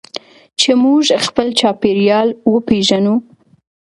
[0.59, 3.15] چې موږ خپل چاپیریال وپیژنو.